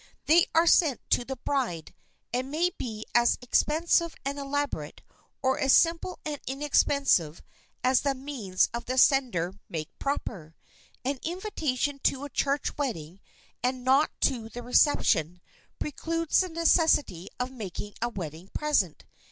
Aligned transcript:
They 0.25 0.47
are 0.55 0.65
sent 0.65 0.99
to 1.11 1.23
the 1.23 1.35
bride, 1.35 1.93
and 2.33 2.49
may 2.49 2.71
be 2.71 3.05
as 3.13 3.37
expensive 3.39 4.15
and 4.25 4.39
elaborate, 4.39 5.03
or 5.43 5.59
as 5.59 5.73
simple 5.73 6.17
and 6.25 6.41
inexpensive, 6.47 7.43
as 7.83 8.01
the 8.01 8.15
means 8.15 8.67
of 8.73 8.85
the 8.85 8.97
sender 8.97 9.53
make 9.69 9.91
proper. 9.99 10.55
An 11.05 11.19
invitation 11.21 11.99
to 11.99 12.25
a 12.25 12.31
church 12.31 12.75
wedding, 12.79 13.19
and 13.61 13.83
not 13.83 14.09
to 14.21 14.49
the 14.49 14.63
reception, 14.63 15.39
precludes 15.77 16.39
the 16.39 16.49
necessity 16.49 17.27
of 17.39 17.51
making 17.51 17.93
a 18.01 18.09
wedding 18.09 18.49
present. 18.55 19.05